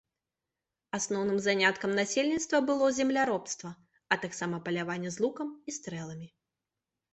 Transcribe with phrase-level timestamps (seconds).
[0.97, 3.69] Асноўным заняткам насельніцтва было земляробства,
[4.11, 6.27] а таксама паляванне з лукам і стрэламі.